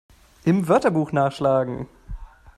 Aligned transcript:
Im 0.45 0.67
Wörterbuch 0.67 1.11
nachschlagen! 1.13 1.87